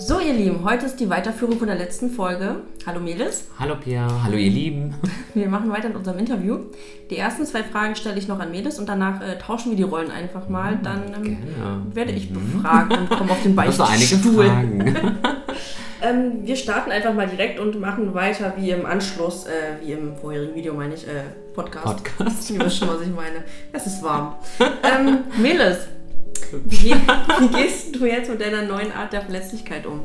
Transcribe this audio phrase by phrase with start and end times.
[0.00, 2.56] So, ihr Lieben, heute ist die Weiterführung von der letzten Folge.
[2.86, 3.44] Hallo Melis.
[3.58, 4.94] Hallo Pia, hallo ihr Lieben.
[5.34, 6.58] Wir machen weiter in unserem Interview.
[7.10, 9.82] Die ersten zwei Fragen stelle ich noch an Melis und danach äh, tauschen wir die
[9.82, 10.76] Rollen einfach mal.
[10.76, 11.38] Mhm, Dann ähm,
[11.94, 12.34] werde ich Mhm.
[12.62, 14.50] befragt und komme auf den Beichtstuhl.
[16.00, 20.14] Ähm, wir starten einfach mal direkt und machen weiter wie im Anschluss, äh, wie im
[20.14, 21.22] vorherigen Video meine ich, äh,
[21.54, 21.84] Podcast.
[21.84, 22.48] Podcast.
[22.52, 23.42] Ihr wisst schon, was ich meine.
[23.72, 24.36] Es ist warm.
[24.60, 25.88] ähm, Melis,
[26.64, 30.00] wie, wie gehst du jetzt mit deiner neuen Art der Verletzlichkeit um?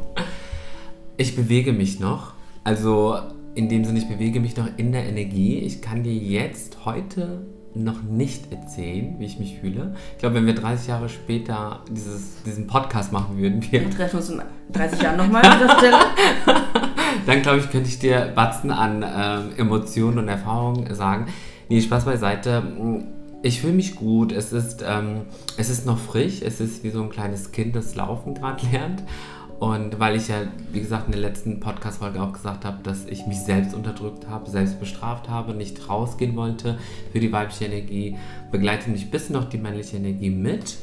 [1.17, 2.33] Ich bewege mich noch.
[2.63, 3.17] Also
[3.55, 5.59] in dem Sinne, ich bewege mich noch in der Energie.
[5.59, 9.95] Ich kann dir jetzt heute noch nicht erzählen, wie ich mich fühle.
[10.13, 14.17] Ich glaube, wenn wir 30 Jahre später dieses, diesen Podcast machen würden, wir, Wir treffen
[14.17, 14.41] uns in
[14.71, 15.97] 30 Jahren nochmal an dieser Stelle.
[17.25, 21.27] dann glaube ich, könnte ich dir Batzen an ähm, Emotionen und Erfahrungen sagen.
[21.69, 22.63] Nee, Spaß beiseite.
[23.45, 24.31] Ich fühle mich gut.
[24.31, 25.23] Es ist, ähm,
[25.57, 26.41] es ist noch frisch.
[26.41, 29.03] Es ist wie so ein kleines Kind, das Laufen gerade lernt.
[29.59, 33.27] Und weil ich ja, wie gesagt, in der letzten Podcast-Folge auch gesagt habe, dass ich
[33.27, 36.77] mich selbst unterdrückt habe, selbst bestraft habe, nicht rausgehen wollte
[37.11, 38.17] für die weibliche Energie,
[38.51, 40.77] begleitet mich bis noch die männliche Energie mit.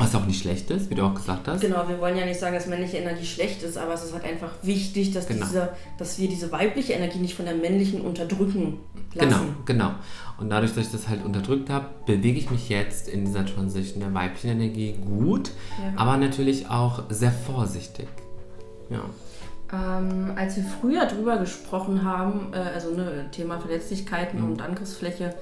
[0.00, 1.60] Was auch nicht schlecht ist, wie du auch gesagt hast.
[1.60, 4.24] Genau, wir wollen ja nicht sagen, dass männliche Energie schlecht ist, aber es ist halt
[4.24, 5.44] einfach wichtig, dass, Genau.
[5.46, 8.78] diese, dass wir diese weibliche Energie nicht von der männlichen unterdrücken
[9.14, 9.28] lassen.
[9.28, 9.90] Genau, genau.
[10.38, 14.00] Und dadurch, dass ich das halt unterdrückt habe, bewege ich mich jetzt in dieser Transition
[14.00, 15.92] der weiblichen Energie gut, Ja.
[16.00, 18.08] aber natürlich auch sehr vorsichtig.
[18.88, 19.02] Ja.
[19.72, 24.52] Ähm, als wir früher drüber gesprochen haben, äh, also ne, Thema Verletzlichkeiten Mhm.
[24.52, 25.34] und Angriffsfläche,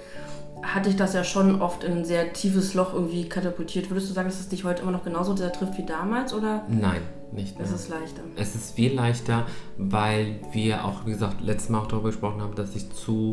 [0.62, 3.90] hatte ich das ja schon oft in ein sehr tiefes Loch irgendwie katapultiert.
[3.90, 6.64] Würdest du sagen, dass es dich heute immer noch genauso sehr trifft wie damals oder
[6.68, 7.00] Nein,
[7.32, 7.66] nicht mehr.
[7.66, 8.22] ist es leichter?
[8.36, 12.54] Es ist viel leichter, weil wir auch, wie gesagt, letztes Mal auch darüber gesprochen haben,
[12.54, 13.30] dass ich zu,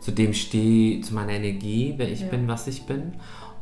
[0.00, 2.28] zu dem stehe, zu meiner Energie, wer ich Ja.
[2.28, 3.14] bin, was ich bin.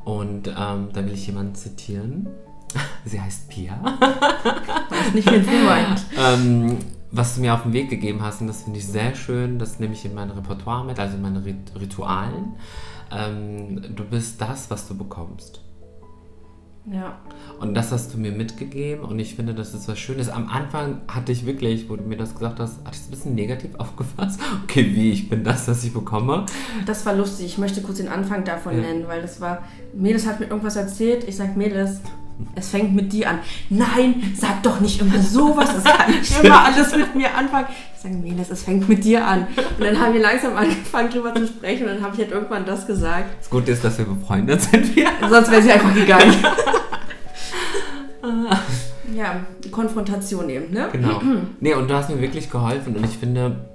[0.05, 2.29] Und ähm, da will ich jemanden zitieren.
[3.05, 3.81] Sie heißt Pia.
[4.91, 6.07] Weiß nicht, wen du meinst.
[6.19, 6.77] ähm,
[7.13, 9.79] was du mir auf den Weg gegeben hast, und das finde ich sehr schön, das
[9.79, 12.55] nehme ich in mein Repertoire mit, also in meine Rit Ritualen.
[13.11, 15.63] Ähm, du bist das, was du bekommst.
[16.91, 17.19] Ja.
[17.59, 20.29] Und das hast du mir mitgegeben und ich finde, das ist was Schönes.
[20.29, 23.11] Am Anfang hatte ich wirklich, wo du mir das gesagt hast, hatte ich es ein
[23.11, 24.39] bisschen negativ aufgefasst.
[24.65, 26.47] Okay, wie, ich bin das, was ich bekomme.
[26.87, 27.47] Das war lustig.
[27.47, 28.83] Ich möchte kurz den Anfang davon Ja.
[28.83, 29.65] nennen, weil das war.
[29.95, 31.25] Melis hat mir irgendwas erzählt.
[31.29, 32.01] Ich sag, Melis,
[32.55, 33.39] es fängt mit dir an.
[33.71, 35.71] Nein, sag doch nicht immer sowas.
[35.75, 37.67] Das kann nicht immer alles mit mir anfangen.
[37.95, 39.47] Ich sage, Melis, es fängt mit dir an.
[39.57, 41.85] Und dann haben wir langsam angefangen, drüber zu sprechen.
[41.85, 43.37] Und dann habe ich halt irgendwann das gesagt.
[43.39, 44.95] Das Gute ist, dass wir befreundet sind.
[44.97, 45.09] Wir.
[45.29, 46.35] Sonst wäre sie einfach gegangen.
[49.15, 50.89] ja, Konfrontation eben, ne?
[50.93, 51.21] Genau.
[51.61, 53.69] Nee, und du hast mir wirklich geholfen und ich finde,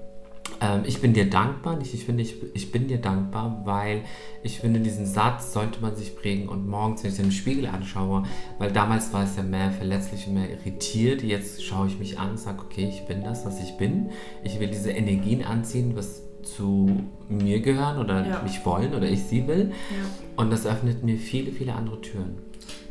[0.62, 1.76] ähm, ich bin dir dankbar.
[1.78, 4.04] Nicht, ich finde, ich, ich bin dir dankbar, weil
[4.44, 8.24] ich finde, diesen Satz sollte man sich prägen und morgens, wenn ich den Spiegel anschaue,
[8.60, 11.24] weil damals war es ja mehr verletzlich und mehr irritiert.
[11.24, 14.10] Jetzt schaue ich mich an und sage, okay, ich bin das, was ich bin.
[14.44, 18.42] Ich will diese Energien anziehen, was zu mir gehören oder Ja.
[18.42, 19.72] mich wollen oder ich sie will.
[19.92, 20.06] Ja.
[20.38, 22.38] Und das öffnet mir viele, viele andere Türen.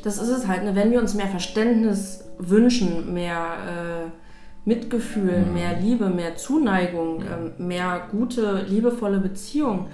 [0.02, 0.74] Das ist es halt, ne?
[0.74, 4.10] wenn wir uns mehr Verständnis wünschen, mehr äh,
[4.64, 5.54] Mitgefühl, Mhm.
[5.54, 9.86] mehr Liebe, mehr Zuneigung, ähm, mehr gute, liebevolle Beziehung,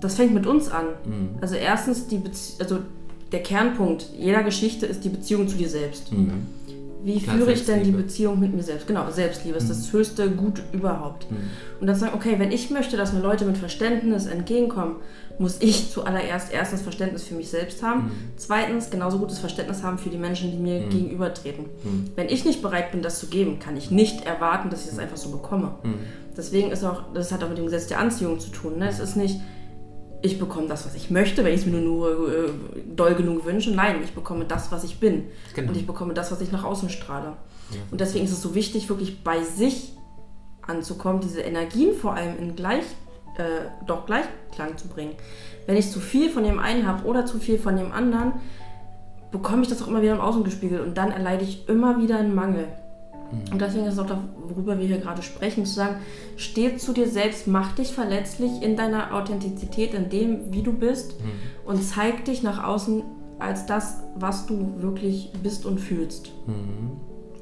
[0.00, 0.86] das fängt mit uns an.
[1.04, 1.28] Mhm.
[1.40, 2.78] Also erstens, die Bezie also
[3.32, 6.12] der Kernpunkt jeder Geschichte ist die Beziehung zu dir selbst.
[7.04, 7.08] Mhm.
[7.08, 7.90] Wie Klar, führe ich denn die.
[7.90, 8.86] Beziehung mit mir selbst?
[8.86, 11.30] Genau, Selbstliebe ist das höchste Gut überhaupt.
[11.30, 11.36] Mhm.
[11.80, 14.96] Und dann sagen, okay, wenn ich möchte, dass mir Leute mit Verständnis entgegenkommen,
[15.38, 20.08] muss ich zuallererst erstens Verständnis für mich selbst haben, zweitens genauso gutes Verständnis haben für
[20.08, 21.64] die Menschen, die mir gegenübertreten.
[21.82, 22.10] Mhm.
[22.14, 24.98] Wenn ich nicht bereit bin, das zu geben, kann ich nicht erwarten, dass ich das
[24.98, 25.74] einfach so bekomme.
[25.82, 25.94] Mhm.
[26.36, 28.78] Deswegen ist auch, das hat auch mit dem Gesetz der Anziehung zu tun.
[28.78, 28.88] Ne?
[28.88, 29.40] Es ist nicht,
[30.24, 32.48] ich bekomme das, was ich möchte, wenn ich es mir nur, äh,
[32.96, 33.70] doll genug wünsche.
[33.70, 35.24] Nein, ich bekomme das, was ich bin.
[35.54, 35.68] Genau.
[35.68, 37.36] Und ich bekomme das, was ich nach außen strahle.
[37.70, 37.76] Ja.
[37.90, 39.92] Und deswegen ist es so wichtig, wirklich bei sich
[40.62, 42.84] anzukommen, diese Energien vor allem in gleich,
[43.36, 45.12] äh, doch Gleichklang zu bringen.
[45.66, 48.32] Wenn ich zu viel von dem einen habe oder zu viel von dem anderen,
[49.30, 52.18] bekomme ich das auch immer wieder im Außen gespiegelt und dann erleide ich immer wieder
[52.18, 52.68] einen Mangel.
[53.52, 55.96] Und deswegen ist es auch das, worüber wir hier gerade sprechen, zu sagen,
[56.36, 61.14] steh zu dir selbst, mach dich verletzlich in deiner Authentizität, in dem, wie du bist
[61.64, 63.02] und zeig dich nach außen
[63.38, 66.32] als das, was du wirklich bist und fühlst.
[66.46, 66.92] Mhm.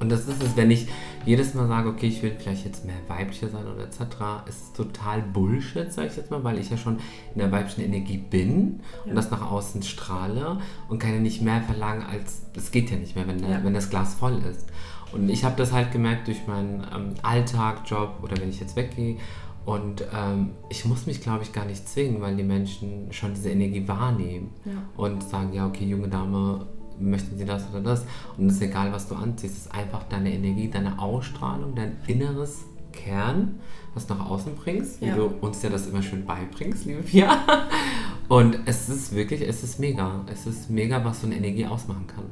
[0.00, 0.88] Und das ist es, wenn ich
[1.24, 4.00] jedes Mal sage, okay, ich will vielleicht jetzt mehr weiblicher sein oder etc.,
[4.48, 6.94] ist es total Bullshit, sage ich jetzt mal, weil ich ja schon
[7.34, 9.10] in der weiblichen Energie bin Ja.
[9.10, 12.96] und das nach außen strahle und kann ja nicht mehr verlangen, als es geht ja
[12.96, 13.60] nicht mehr, wenn, der, Ja.
[13.64, 14.66] wenn das Glas voll ist.
[15.12, 18.76] Und ich habe das halt gemerkt durch meinen ähm, Alltag, Job oder wenn ich jetzt
[18.76, 19.16] weggehe.
[19.64, 23.50] Und ähm, ich muss mich, glaube ich, gar nicht zwingen, weil die Menschen schon diese
[23.50, 24.72] Energie wahrnehmen Ja.
[24.96, 26.66] und sagen, ja, okay, junge Dame,
[26.98, 28.04] möchten sie das oder das.
[28.36, 31.96] Und es ist egal, was du anziehst, es ist einfach deine Energie, deine Ausstrahlung, dein
[32.06, 33.60] inneres Kern,
[33.94, 35.16] was nach außen bringst, wie Ja.
[35.16, 37.38] du uns ja das immer schön beibringst, liebe Pia.
[38.28, 40.24] Und es ist wirklich, es ist mega.
[40.26, 42.24] Es ist mega, was so eine Energie ausmachen kann.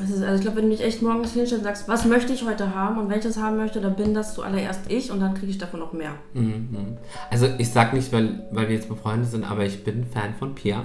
[0.00, 2.44] Ist, also ich glaube, wenn du dich echt morgens hinstellst und sagst, was möchte ich
[2.44, 5.58] heute haben und das haben möchte, dann bin das zuallererst ich und dann kriege ich
[5.58, 6.12] davon noch mehr.
[6.32, 6.96] Mhm.
[7.30, 10.54] Also ich sag nicht, weil, weil wir jetzt befreundet sind, aber ich bin Fan von
[10.54, 10.82] Pia.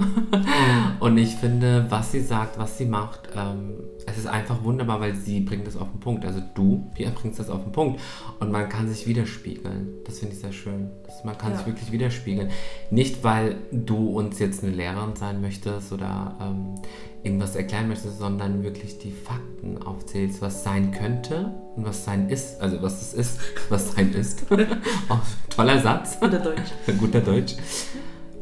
[0.99, 3.75] Und ich finde, was sie sagt, was sie macht, ähm,
[4.05, 6.25] es ist einfach wunderbar, weil sie bringt das auf den Punkt.
[6.25, 8.01] Also du, Pia, bringst das auf den Punkt.
[8.39, 9.89] Und man kann sich widerspiegeln.
[10.05, 10.89] Das finde ich sehr schön.
[11.05, 11.57] Das, man kann Ja.
[11.57, 12.49] sich wirklich widerspiegeln.
[12.91, 16.75] Nicht, weil du uns jetzt eine Lehrerin sein möchtest oder ähm,
[17.23, 22.61] irgendwas erklären möchtest, sondern wirklich die Fakten aufzählst, was sein könnte und was sein ist.
[22.61, 23.39] Also was es ist,
[23.69, 24.45] was sein ist.
[25.09, 25.17] oh,
[25.49, 26.17] toller Satz.
[26.21, 26.71] Oder Deutsch.
[26.97, 27.55] Guter Deutsch.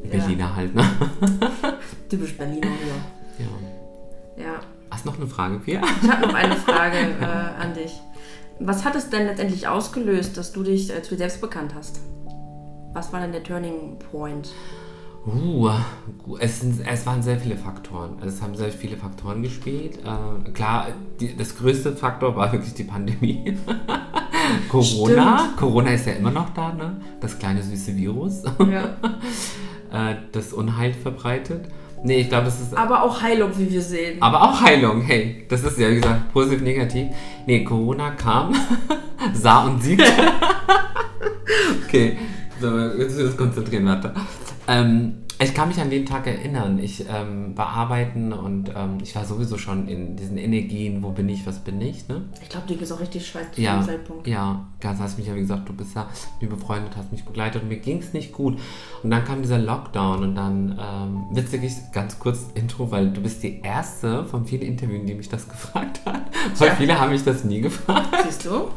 [0.03, 0.09] Ja.
[0.11, 0.83] Berliner halt, ne?
[2.09, 3.45] Typisch Berliner hier.
[3.45, 4.43] Ja.
[4.43, 4.59] Ja.
[4.91, 5.81] Hast du noch eine Frage, Pia?
[6.01, 7.99] Ich habe noch eine Frage äh, an dich.
[8.59, 11.99] Was hat es denn letztendlich ausgelöst, dass du dich äh, zu dir selbst bekannt hast?
[12.93, 14.49] Was war denn der Turning Point?
[15.27, 15.69] Uh,
[16.39, 18.15] es, sind, es waren sehr viele Faktoren.
[18.21, 19.99] Also es haben sehr viele Faktoren gespielt.
[20.05, 20.87] Äh, klar,
[21.19, 23.57] die, das größte Faktor war wirklich die Pandemie.
[24.69, 25.39] Corona.
[25.39, 25.57] Stimmt.
[25.57, 27.01] Corona ist ja immer noch da, ne?
[27.19, 28.95] Das kleine süße Virus, Ja.
[30.11, 31.67] äh, das Unheil verbreitet.
[32.03, 34.21] Nee, ich glaube, das ist Aber auch Heilung, wie wir sehen.
[34.21, 37.07] Aber auch Heilung, hey, das ist ja wie gesagt positiv, negativ.
[37.45, 38.53] Nee, Corona kam,
[39.33, 40.05] sah und siegte.
[41.83, 42.17] okay,
[42.61, 44.13] so, jetzt müssen wir uns konzentrieren, warte.
[44.67, 46.79] Ähm, ich kann mich an den Tag erinnern.
[46.79, 51.29] Ich ähm, war arbeiten und ähm, ich war sowieso schon in diesen Energien, wo bin
[51.29, 52.23] ich, was bin ich, ne?
[52.41, 54.25] Ich glaube, dir geht es auch richtig scheiße zu Ja, dem Zeitpunkt.
[54.27, 56.07] ja, ganz hast mich ja wie gesagt, du bist ja
[56.41, 58.57] mir befreundet, hast mich begleitet und mir ging es nicht gut.
[59.03, 63.21] Und dann kam dieser Lockdown und dann, ähm, witzig ist, ganz kurz Intro, weil du
[63.21, 66.23] bist die erste von vielen Interviews, die mich das gefragt hat.
[66.57, 66.75] Weil Tja.
[66.77, 68.07] viele haben mich das nie gefragt.
[68.25, 68.69] Siehst du?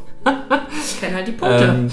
[0.85, 1.63] Ich kenne halt die Punkte.
[1.65, 1.91] Ähm,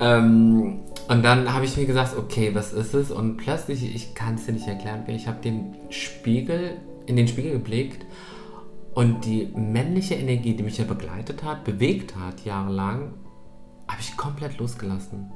[0.00, 3.10] ähm, und dann habe ich mir gesagt, okay, was ist es?
[3.10, 6.76] Und plötzlich, ich kann es dir nicht erklären, ich habe den Spiegel,
[7.06, 8.06] in den Spiegel geblickt
[8.94, 13.14] und die männliche Energie, die mich ja begleitet hat, bewegt hat, jahrelang,
[13.88, 15.32] habe ich komplett losgelassen.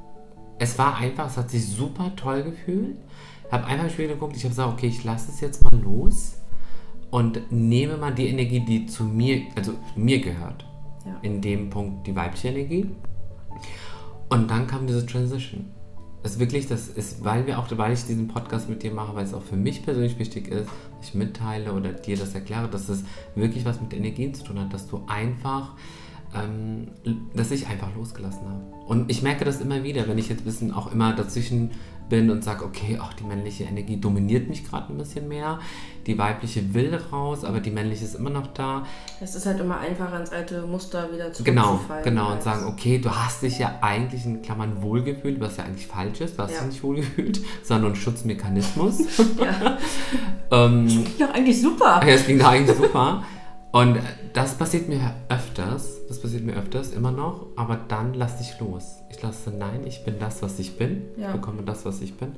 [0.59, 2.97] Es war einfach, es hat sich super toll gefühlt.
[3.45, 5.79] Ich habe einfach im Spiegel geguckt, ich habe gesagt, okay, ich lasse es jetzt mal
[5.79, 6.37] los
[7.11, 10.65] und nehme mal die Energie, die zu mir, also mir gehört
[11.05, 11.17] ja.
[11.21, 12.89] in dem Punkt die weibliche Energie.
[14.29, 15.65] Und dann kam diese Transition.
[16.23, 19.23] Das wirklich, das ist, weil wir auch, weil ich diesen Podcast mit dir mache, weil
[19.23, 20.67] es auch für mich persönlich wichtig ist,
[21.01, 23.03] ich mitteile oder dir das erkläre, dass es
[23.35, 25.75] wirklich was mit Energien zu tun hat, dass du einfach,
[26.35, 26.87] ähm,
[27.33, 28.61] dass ich einfach losgelassen habe.
[28.87, 31.71] Und ich merke das immer wieder, wenn ich jetzt bisschen auch immer dazwischen
[32.09, 35.59] bin und sage, okay, auch die männliche Energie dominiert mich gerade ein bisschen mehr,
[36.05, 38.85] die weibliche will raus, aber die männliche ist immer noch da.
[39.19, 42.03] Es ist halt immer einfacher, ins alte Muster wieder Genau, zurückzufallen.
[42.05, 42.27] genau.
[42.27, 45.87] Und als- sagen, okay, du hast dich ja eigentlich in Klammern wohlgefühlt, was ja eigentlich
[45.87, 46.37] falsch ist.
[46.37, 46.59] Du hast Ja.
[46.59, 48.99] dich nicht wohlgefühlt, sondern ein Schutzmechanismus.
[49.37, 49.77] Ja.
[50.51, 51.99] ähm, ja, eigentlich super.
[52.03, 53.23] ja, es ging da eigentlich super.
[53.71, 53.97] Und
[54.33, 58.95] das passiert mir öfters, das passiert mir öfters, immer noch, aber dann lass dich los.
[59.09, 61.27] Ich lasse, nein, ich bin das, was ich bin, Ja.
[61.27, 62.29] ich bekomme das, was ich bin.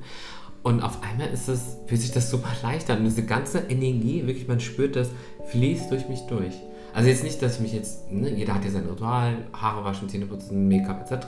[0.62, 2.98] Und auf einmal ist es, fühlt sich das super leicht an.
[2.98, 5.08] Und diese ganze Energie, wirklich, man spürt das,
[5.46, 6.54] fließt durch mich durch.
[6.92, 10.08] Also jetzt nicht, dass ich mich jetzt, ne, jeder hat ja sein Ritual, Haare waschen,
[10.08, 11.26] Zähne putzen, Make-up etc.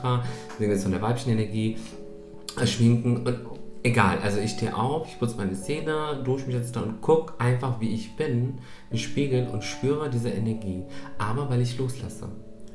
[0.52, 1.78] Deswegen ist von der weiblichen Energie,
[2.61, 3.37] äh, Schminken und
[3.83, 4.19] egal.
[4.23, 7.81] Also ich stehe auf, ich putze meine Zähne, dusche mich jetzt da und gucke einfach,
[7.81, 8.59] wie ich bin,
[8.91, 10.85] im Spiegel und spüre diese Energie.
[11.19, 12.29] Aber weil ich loslasse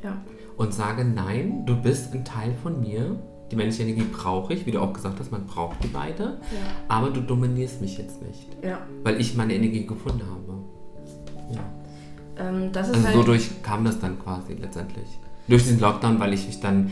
[0.04, 0.18] Ja.
[0.58, 3.16] und sage, nein, du bist ein Teil von mir.
[3.52, 6.24] Die männliche Energie brauche ich, wie du auch gesagt hast, man braucht die beide.
[6.24, 6.38] Ja.
[6.90, 8.80] Aber du dominierst mich jetzt nicht, Ja.
[9.04, 10.64] weil ich meine Energie gefunden habe.
[11.54, 12.50] Ja.
[12.50, 13.16] Ähm, das ist Also halt.
[13.18, 15.08] so durch kam das dann quasi letztendlich.
[15.48, 16.92] Durch diesen Lockdown, weil ich mich dann,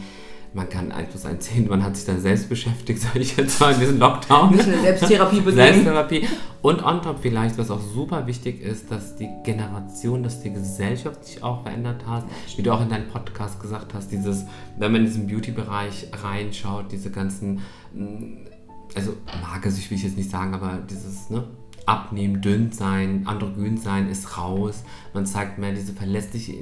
[0.56, 3.60] man kann eins plus eins sehen, man hat sich dann selbst beschäftigt, sage ich jetzt
[3.60, 4.52] mal in diesem Lockdown.
[4.56, 5.56] Nicht eine Selbsttherapie beginnen.
[5.56, 6.28] Selbsttherapie.
[6.62, 11.26] Und on top vielleicht, was auch super wichtig ist, dass die Generation, dass die Gesellschaft
[11.26, 12.24] sich auch verändert hat.
[12.56, 14.46] Wie du auch in deinem Podcast gesagt hast, dieses,
[14.78, 17.62] wenn man in diesen Beauty-Bereich reinschaut, diese ganzen,
[17.94, 18.50] mh,
[18.96, 21.44] also magersüchtig will ich jetzt nicht sagen, aber dieses, ne?
[21.86, 24.84] Abnehmen, dünn sein, androgyn sein ist raus.
[25.14, 26.54] Man zeigt mehr diese verlässliche,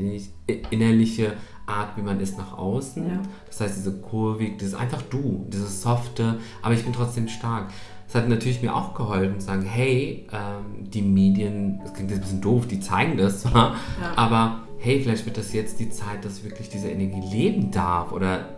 [0.70, 3.08] innerliche Art, wie man ist nach außen.
[3.08, 3.20] Ja.
[3.48, 7.70] Das heißt, diese kurvig, dieses einfach du, dieses softe, aber ich bin trotzdem stark.
[8.08, 12.20] Das hat natürlich mir auch geholfen, zu sagen, hey, ähm, die Medien, das klingt jetzt
[12.20, 14.12] ein bisschen doof, die zeigen das zwar, Ja.
[14.18, 18.12] aber hey, vielleicht wird das jetzt die Zeit, dass ich wirklich diese Energie leben darf
[18.12, 18.50] oder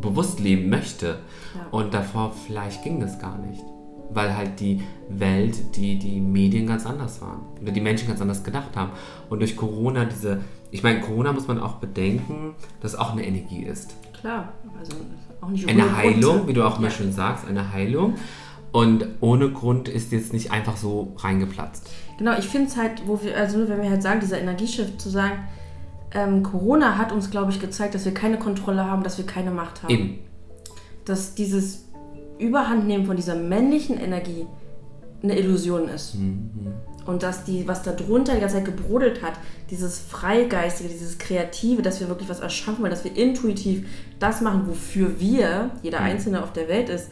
[0.00, 1.18] bewusst leben möchte.
[1.54, 1.66] Ja.
[1.70, 3.62] Und davor vielleicht ging das gar nicht.
[4.14, 7.40] weil halt die Welt, die, die Medien ganz anders waren.
[7.62, 8.90] Oder die Menschen ganz anders gedacht haben.
[9.30, 10.40] Und durch Corona diese,
[10.72, 13.94] ich meine, Corona muss man auch bedenken, dass auch eine Energie ist.
[14.18, 14.92] Klar, also
[15.40, 16.48] auch nicht Eine ohne Heilung, Grund.
[16.48, 16.94] wie du auch immer Ja.
[16.94, 18.14] schön sagst, eine Heilung.
[18.72, 21.90] Und ohne Grund ist jetzt nicht einfach so reingeplatzt.
[22.16, 25.10] Genau, ich finde es halt, wo wir, also wenn wir halt sagen, dieser Energieshift zu
[25.10, 25.40] sagen,
[26.14, 29.50] ähm, Corona hat uns, glaube ich, gezeigt, dass wir keine Kontrolle haben, dass wir keine
[29.50, 29.92] Macht haben.
[29.92, 30.18] Eben.
[31.04, 31.84] Dass dieses
[32.38, 34.46] Überhandnehmen von dieser männlichen Energie
[35.22, 36.16] eine Illusion ist.
[37.06, 39.34] Und dass die, was da drunter die ganze Zeit gebrodelt hat,
[39.70, 43.86] dieses Freigeistige, dieses Kreative, dass wir wirklich was erschaffen wollen, dass wir intuitiv
[44.18, 47.08] das machen, wofür wir, jeder Einzelne auf der Welt ist,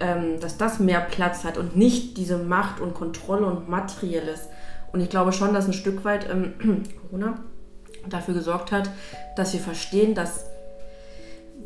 [0.00, 4.48] ähm, dass das mehr Platz hat und nicht diese Macht und Kontrolle und Materielles.
[4.92, 6.54] Und ich glaube schon, dass ein Stück weit ähm,
[7.10, 7.38] Corona
[8.08, 8.90] dafür gesorgt hat,
[9.36, 10.46] dass wir verstehen, dass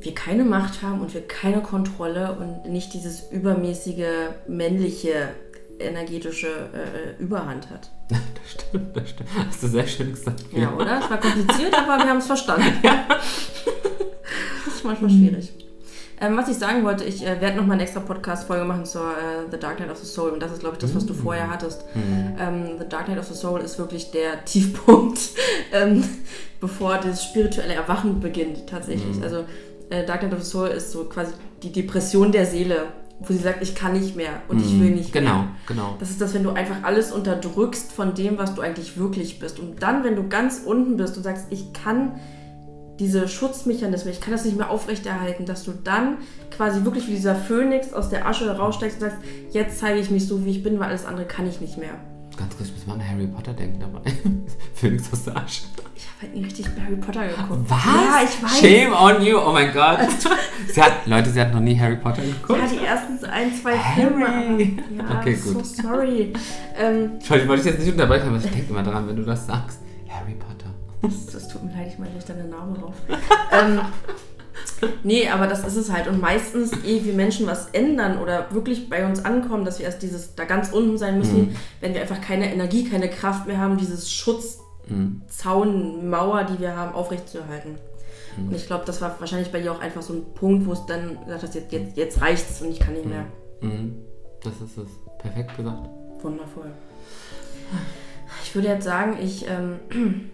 [0.00, 5.30] wir keine Macht haben und wir keine Kontrolle und nicht dieses übermäßige männliche
[5.78, 7.90] energetische äh, Überhand hat.
[8.48, 9.28] Das stimmt, das stimmt.
[9.46, 10.42] Hast du sehr schön gesagt.
[10.52, 11.00] Ja, oder?
[11.00, 12.64] Es war kompliziert, aber wir haben es verstanden.
[12.82, 15.52] das ist manchmal schwierig.
[16.20, 19.50] Ähm, was ich sagen wollte, ich äh, werde nochmal eine extra Podcast-Folge machen zur äh,
[19.50, 20.30] The Dark Knight of the Soul.
[20.30, 21.84] Und das ist, glaube ich, das, was du vorher hattest.
[21.94, 25.20] Ähm, the Dark Knight of the Soul ist wirklich der Tiefpunkt,
[25.72, 26.02] ähm,
[26.60, 29.22] bevor das spirituelle Erwachen beginnt, tatsächlich.
[29.22, 29.44] Also,
[29.90, 31.32] äh, Dark Knight of the Soul ist so quasi
[31.62, 32.86] die Depression der Seele,
[33.20, 35.48] wo sie sagt, ich kann nicht mehr und ich will nicht Genau, mehr.
[35.66, 35.96] genau.
[35.98, 39.58] Das ist das, wenn du einfach alles unterdrückst von dem, was du eigentlich wirklich bist.
[39.58, 42.20] Und dann, wenn du ganz unten bist und sagst, ich kann
[43.00, 46.18] diese Schutzmechanismen, ich kann das nicht mehr aufrechterhalten, dass du dann
[46.50, 50.26] quasi wirklich wie dieser Phönix aus der Asche raussteigst und sagst, jetzt zeige ich mich
[50.26, 51.94] so, wie ich bin, weil alles andere kann ich nicht mehr.
[52.36, 54.00] Ganz kurz, ich muss mal an Harry Potter denken dabei.
[54.74, 55.62] Phoenix aus der Asche.
[56.20, 57.60] Ich habe halt richtig Harry Potter geguckt.
[57.70, 57.84] Was?
[57.84, 58.58] Ja, ich weiß.
[58.60, 59.98] Shame on you, oh mein Gott.
[60.72, 62.58] sie hat, Leute, sie hat noch nie Harry Potter geguckt.
[62.58, 64.00] Ja, die ersten ein, zwei Harry.
[64.08, 64.82] Filme.
[64.96, 65.66] Ja, Okay, so gut.
[65.66, 66.32] sorry.
[66.76, 69.46] Ähm, Entschuldigung, wollte ich jetzt nicht unterbrechen, aber ich denke immer dran, wenn du das
[69.46, 69.78] sagst.
[70.08, 70.70] Harry Potter.
[71.02, 72.94] Das, das tut mir leid, ich meine nicht deine Name drauf.
[73.52, 73.80] ähm,
[75.04, 76.08] nee, aber das ist es halt.
[76.08, 80.02] Und meistens, ehe wir Menschen was ändern oder wirklich bei uns ankommen, dass wir erst
[80.02, 83.76] dieses da ganz unten sein müssen, wenn wir einfach keine Energie, keine Kraft mehr haben,
[83.76, 84.10] dieses
[84.88, 87.76] Schutzzaun, Mauer, die wir haben, aufrechtzuerhalten.
[88.36, 90.86] Und ich glaube, das war wahrscheinlich bei dir auch einfach so ein Punkt, wo es
[90.86, 93.24] dann gesagt hast, jetzt, jetzt, jetzt reicht's und ich kann nicht mehr.
[93.60, 93.96] Mhm.
[94.42, 94.88] Das ist es.
[95.18, 95.88] Perfekt gesagt.
[96.22, 96.70] Wundervoll.
[98.44, 99.80] Ich würde jetzt sagen, ich ähm,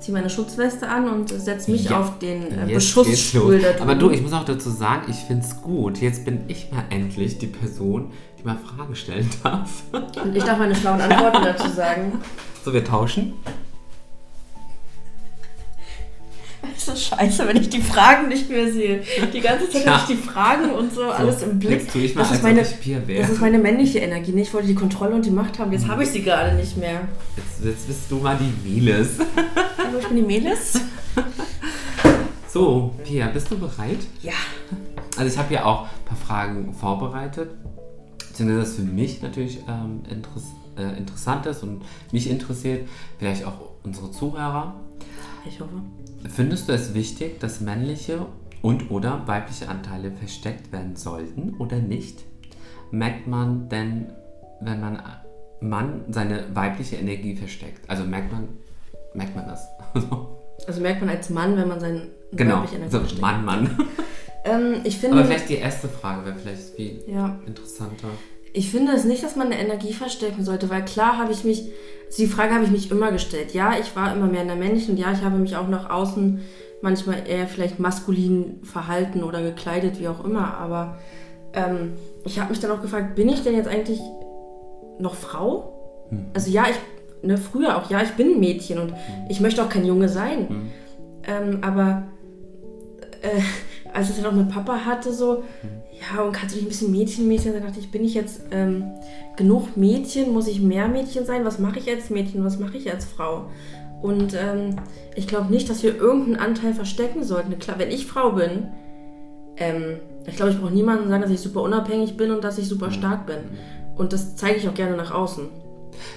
[0.00, 2.00] ziehe meine Schutzweste an und setze mich Ja.
[2.00, 3.60] auf den äh, Beschussstuhl.
[3.80, 5.98] Aber du, ich muss auch dazu sagen, ich finde es gut.
[6.00, 9.82] Jetzt bin ich mal endlich die Person, die mal Fragen stellen darf.
[9.92, 12.18] Und ich darf meine schlauen Antworten dazu sagen.
[12.64, 13.34] So, wir tauschen.
[16.76, 19.02] Ist scheiße, wenn ich die Fragen nicht mehr sehe.
[19.32, 20.00] Die ganze Zeit Ja.
[20.00, 21.70] habe ich die Fragen und so, alles im Blick.
[21.82, 24.32] Jetzt tue ich mal, das, ist meine, das ist meine männliche Energie.
[24.32, 24.42] ne?
[24.42, 25.72] Ich wollte die Kontrolle und die Macht haben.
[25.72, 27.02] Jetzt habe ich sie gerade nicht mehr.
[27.36, 29.10] Jetzt, jetzt bist du mal die Miles.
[29.78, 30.80] Hallo, ich bin die Melis.
[32.48, 33.98] So, Pia, bist du bereit?
[34.20, 34.32] Ja.
[35.16, 37.50] Also ich habe ja auch ein paar Fragen vorbereitet.
[38.28, 40.44] Beziehungsweise das für mich natürlich ähm, interess
[40.78, 42.88] äh, interessant ist und mich interessiert,
[43.18, 44.74] vielleicht auch unsere Zuhörer.
[45.44, 45.82] Ich hoffe.
[46.28, 48.26] Findest du es wichtig, dass männliche
[48.62, 52.24] und oder weibliche Anteile versteckt werden sollten oder nicht?
[52.90, 54.12] Merkt man denn,
[54.60, 55.02] wenn man
[55.60, 57.88] Mann seine weibliche Energie versteckt?
[57.88, 58.48] Also merkt man,
[59.14, 59.66] merkt man das?
[60.64, 63.22] Also merkt man als Mann, wenn man seine genau, weibliche Energie so, versteckt.
[63.22, 63.78] Mann, Mann.
[64.44, 68.08] Ähm, ich finde, Aber vielleicht die erste Frage wäre vielleicht viel ja, interessanter.
[68.52, 71.70] Ich finde es nicht, dass man eine Energie verstecken sollte, weil klar habe ich mich,
[72.06, 73.54] also die Frage habe ich mich immer gestellt.
[73.54, 76.40] Ja, ich war immer mehr in der männlichen, ja, ich habe mich auch nach außen
[76.82, 80.98] manchmal eher vielleicht maskulin verhalten oder gekleidet, wie auch immer, aber
[81.54, 81.94] ähm,
[82.24, 84.00] ich habe mich dann auch gefragt, bin ich denn jetzt eigentlich
[84.98, 86.06] noch Frau?
[86.34, 88.92] Also ja, ich, ne, früher auch, ja, ich bin ein Mädchen und
[89.28, 90.48] ich möchte auch kein Junge sein.
[91.24, 92.04] Ähm, aber
[93.22, 93.40] äh,
[93.94, 95.44] als ich dann auch mit Papa hatte, so,
[96.02, 97.62] ja, und kannst du nicht ein bisschen Mädchen-Mädchen sein?
[97.62, 98.84] dachte ich, bin ich jetzt ähm,
[99.36, 100.32] genug Mädchen?
[100.32, 101.44] Muss ich mehr Mädchen sein?
[101.44, 102.44] Was mache ich als Mädchen?
[102.44, 103.50] Was mache ich als Frau?
[104.00, 104.76] Und ähm,
[105.14, 107.56] ich glaube nicht, dass wir irgendeinen Anteil verstecken sollten.
[107.58, 108.68] Klar, wenn ich Frau bin,
[109.56, 112.66] ähm, ich glaube, ich brauche niemandem sagen, dass ich super unabhängig bin und dass ich
[112.66, 113.38] super stark bin.
[113.96, 115.48] Und das zeige ich auch gerne nach außen.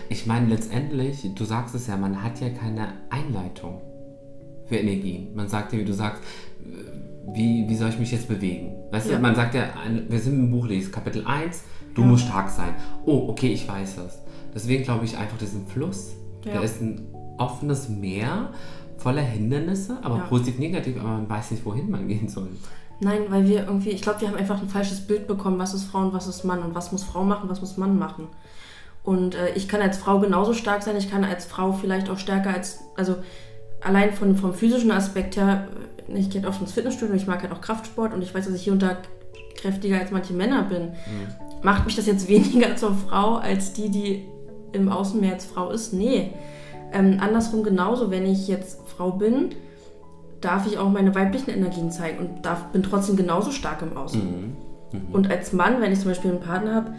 [0.10, 3.82] Ich meine, letztendlich, du sagst es ja, man hat ja keine Einleitung
[4.66, 5.28] für Energie.
[5.36, 6.24] Man sagt ja, wie du sagst,
[7.34, 8.76] wie, wie soll ich mich jetzt bewegen?
[8.92, 9.16] Weißt Ja.
[9.18, 9.70] du, man sagt ja,
[10.08, 11.64] wir sind im Buch, liest Kapitel 1,
[11.96, 12.08] du Ja.
[12.08, 12.74] musst stark sein.
[13.06, 14.20] Oh, okay, ich weiß es.
[14.54, 16.14] Deswegen glaube ich einfach, diesen Fluss,
[16.46, 16.54] Ja.
[16.54, 18.52] der ist ein offenes Meer
[18.98, 20.24] voller Hindernisse, aber Ja.
[20.24, 22.48] positiv, negativ, aber man weiß nicht, wohin man gehen soll.
[23.02, 25.84] Nein, weil wir irgendwie, ich glaube, wir haben einfach ein falsches Bild bekommen, was ist
[25.84, 28.28] Frau und was ist Mann und was muss Frau machen, was muss Mann machen.
[29.04, 32.18] Und äh, ich kann als Frau genauso stark sein, ich kann als Frau vielleicht auch
[32.18, 33.16] stärker als, also
[33.86, 35.68] allein von, vom physischen Aspekt her,
[36.10, 38.56] äh, ich gehe oft ins Fitnessstudio, ich mag halt auch Kraftsport und ich weiß, dass
[38.56, 38.98] ich hier und da
[39.56, 40.90] kräftiger als manche Männer bin.
[40.90, 41.64] Mhm.
[41.64, 44.26] Macht mich das jetzt weniger zur Frau als die, die
[44.74, 45.94] im Außen mehr als Frau ist?
[45.94, 46.32] Nee.
[46.92, 49.50] Ähm, andersrum genauso, wenn ich jetzt Frau bin,
[50.42, 54.22] darf ich auch meine weiblichen Energien zeigen und darf, bin trotzdem genauso stark im Außen.
[54.22, 54.56] Mhm.
[54.92, 55.14] Mhm.
[55.14, 56.94] Und als Mann, wenn ich zum Beispiel einen Partner habe,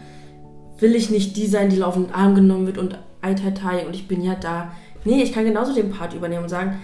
[0.79, 3.95] will ich nicht die sein, die laufend Arm genommen wird und ei, tai, tai und
[3.95, 4.71] ich bin ja da.
[5.07, 6.81] Nee, ich kann genauso den Part übernehmen und sagen,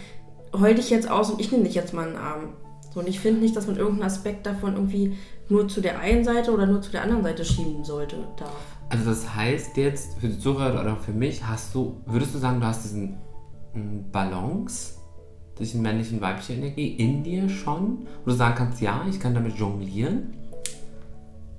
[0.57, 2.53] heul dich jetzt aus und ich nehme dich jetzt mal einen Arm.
[2.93, 5.17] So, und ich finde nicht, dass man irgendeinen Aspekt davon irgendwie
[5.49, 8.77] nur zu der einen Seite oder nur zu der anderen Seite schieben sollte, darf.
[8.87, 12.61] Also das heißt jetzt für die Zuhörer oder für mich, hast du, würdest du sagen,
[12.61, 13.17] du hast diesen
[13.73, 14.93] hm, Balance
[15.57, 18.07] zwischen männlichen und weiblicher Energie in dir schon?
[18.23, 20.33] Wo du sagen kannst, ja, ich kann damit jonglieren?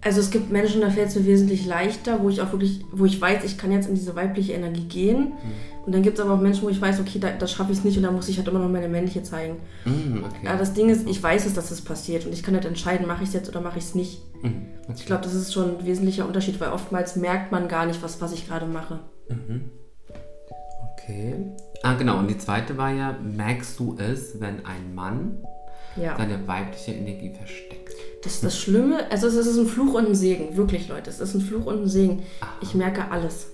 [0.00, 3.04] Also es gibt Menschen, da fällt es mir wesentlich leichter, wo ich auch wirklich, wo
[3.04, 5.18] ich weiß, ich kann jetzt in diese weibliche Energie gehen.
[5.18, 5.73] Mhm.
[5.86, 7.78] Und dann gibt es aber auch Menschen, wo ich weiß, okay, da, das schaffe ich
[7.78, 9.56] es nicht und da muss ich halt immer noch meine männliche zeigen.
[9.84, 10.48] Mhm, okay.
[10.48, 13.06] Aber das Ding ist, ich weiß es, dass das passiert und ich kann halt entscheiden,
[13.06, 14.22] mache ich es jetzt oder mache ich es nicht.
[14.42, 14.94] Mhm, okay.
[14.96, 18.20] Ich glaube, das ist schon ein wesentlicher Unterschied, weil oftmals merkt man gar nicht, was,
[18.20, 19.00] was ich gerade mache.
[19.28, 19.70] Mhm.
[20.94, 21.34] Okay.
[21.82, 22.18] Ah, genau.
[22.18, 25.44] Und die zweite war ja, merkst du es, wenn ein Mann
[25.96, 26.16] ja.
[26.16, 27.92] seine weibliche Energie versteckt?
[28.22, 29.10] Das ist das Schlimme.
[29.10, 30.56] Also es ist ein Fluch und ein Segen.
[30.56, 31.10] Wirklich, Leute.
[31.10, 32.22] Es ist ein Fluch und ein Segen.
[32.40, 32.52] Aha.
[32.62, 33.53] Ich merke alles.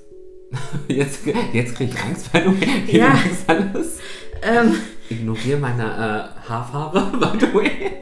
[0.88, 1.20] Jetzt,
[1.52, 3.14] jetzt kriege ich Angst, weil du ja.
[3.46, 3.98] alles.
[4.42, 4.74] Ähm,
[5.08, 7.92] Ignoriere meine äh, Haarfarbe, by the way.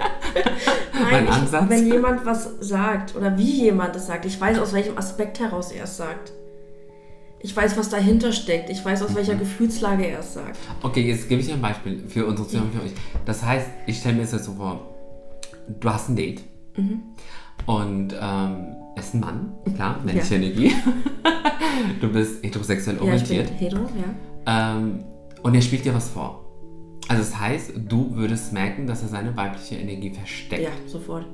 [0.93, 1.64] Nein, mein Ansatz.
[1.64, 5.40] Ich, wenn jemand was sagt oder wie jemand es sagt, ich weiß, aus welchem Aspekt
[5.40, 6.33] heraus er es sagt.
[7.40, 8.69] Ich weiß, was dahinter steckt.
[8.69, 9.40] Ich weiß, aus welcher mhm.
[9.40, 10.59] Gefühlslage er es sagt.
[10.83, 12.93] Okay, jetzt gebe ich ein Beispiel für unsere Zuhörer, für euch.
[13.25, 14.95] Das heißt, ich stelle mir jetzt so vor,
[15.69, 16.43] du hast ein Date
[16.76, 17.02] mhm.
[17.67, 20.40] und ähm, er ist ein Mann, klar, männliche ja.
[20.40, 20.73] Energie.
[22.00, 23.47] du bist heterosexuell orientiert.
[23.47, 23.82] Ja, ich bin hetero,
[24.47, 24.76] ja.
[24.76, 25.04] Ähm,
[25.42, 26.45] und er spielt dir was vor.
[27.08, 30.62] Also das heißt, du würdest merken, dass er seine weibliche Energie versteckt.
[30.62, 31.26] Ja, sofort.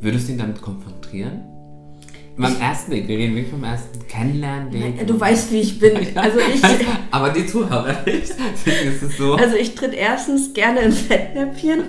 [0.00, 1.42] Würdest du ihn damit konfrontieren?
[2.36, 5.08] Beim ersten Date, wir reden wirklich vom ersten Kennenlernen-Date.
[5.08, 5.92] Du weißt, wie ich bin.
[6.14, 6.62] Also ich,
[7.10, 8.22] aber die Zuhörer nicht.
[8.22, 9.34] ist es so.
[9.34, 11.82] Also ich tritt erstens gerne in Fettnäpfchen.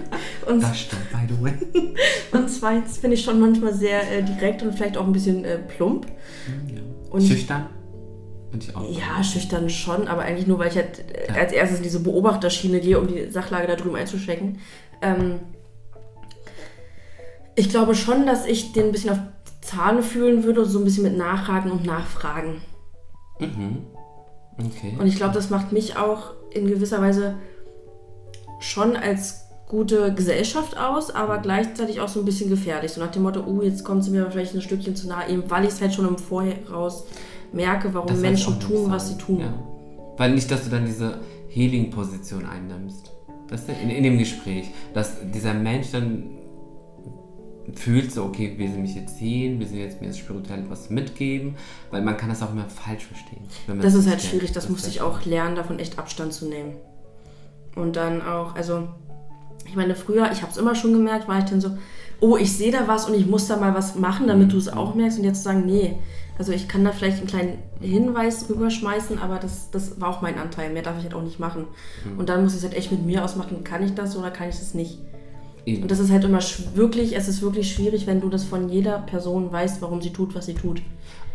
[0.46, 1.54] Und, das stimmt, by the way.
[2.32, 5.60] Und zweitens bin ich schon manchmal sehr äh, direkt und vielleicht auch ein bisschen äh,
[5.60, 6.08] plump.
[6.68, 6.82] Ja.
[7.10, 7.68] Und schüchtern?
[8.54, 8.88] Bin ich auch.
[8.88, 11.42] Ja, schüchtern schon, aber eigentlich nur, weil ich halt äh, ja.
[11.42, 14.60] als erstes in diese Beobachterschiene gehe, um die Sachlage da drüben einzuschecken.
[15.02, 15.40] Ähm,
[17.56, 19.18] ich glaube schon, dass ich den ein bisschen auf
[19.62, 22.62] Zahne fühlen würde, so ein bisschen mit Nachhaken und Nachfragen.
[23.40, 23.88] Mhm.
[24.60, 24.96] Okay.
[25.00, 27.40] Und ich glaube, das macht mich auch in gewisser Weise
[28.60, 32.92] schon als gute Gesellschaft aus, aber gleichzeitig auch so ein bisschen gefährlich.
[32.92, 35.50] So nach dem Motto, uh, jetzt kommt sie mir vielleicht ein Stückchen zu nahe, eben
[35.50, 37.06] weil ich es halt schon im Voraus
[37.54, 39.40] merke, warum das Menschen tun, was sie tun.
[39.40, 39.54] Ja.
[40.18, 43.12] Weil nicht, dass du dann diese Healing-Position einnimmst.
[43.48, 46.24] Das in, in dem Gespräch, dass dieser Mensch dann
[47.76, 51.56] fühlt, so, okay, will sie mich jetzt sehen, will sie jetzt mir spirituell etwas mitgeben,
[51.92, 53.44] weil man kann das auch immer falsch verstehen.
[53.82, 54.30] das ist halt kennt.
[54.30, 56.74] schwierig, das, das musste ich auch lernen, davon echt Abstand zu nehmen.
[57.76, 58.88] Und dann auch, also,
[59.66, 61.78] ich meine, früher, ich habe es immer schon gemerkt, war ich dann so,
[62.20, 64.52] oh, ich sehe da was und ich muss da mal was machen, damit mhm.
[64.52, 65.98] du es auch merkst und jetzt sagen, nee,
[66.38, 70.38] also ich kann da vielleicht einen kleinen Hinweis rüberschmeißen, aber das, das war auch mein
[70.38, 71.68] Anteil, mehr darf ich halt auch nicht machen.
[72.06, 72.20] Mhm.
[72.20, 74.50] Und dann muss ich es halt echt mit mir ausmachen, kann ich das oder kann
[74.50, 75.00] ich das nicht.
[75.66, 75.84] Eben.
[75.84, 76.40] Und das ist halt immer
[76.76, 80.36] wirklich, es ist wirklich schwierig, wenn du das von jeder Person weißt, warum sie tut,
[80.36, 80.82] was sie tut.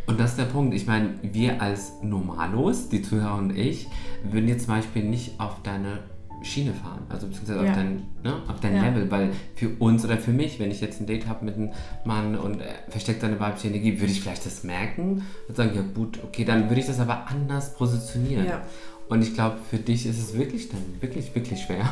[0.06, 0.74] Und das ist der Punkt.
[0.74, 3.88] Ich meine, wir als Normalos, die Zuhörer und ich,
[4.24, 6.00] würden jetzt zum Beispiel nicht auf deine
[6.42, 7.70] Schiene fahren, also beziehungsweise ja.
[7.70, 8.88] auf dein, ne, auf dein ja.
[8.88, 11.72] Level, weil für uns oder für mich, wenn ich jetzt ein Date habe mit einem
[12.04, 15.82] Mann und er versteckt seine weibliche Energie, würde ich vielleicht das merken und sagen, ja
[15.82, 18.46] gut, okay, dann würde ich das aber anders positionieren.
[18.46, 18.62] Ja.
[19.08, 21.88] Und ich glaube, für dich ist es wirklich dann wirklich, wirklich schwer.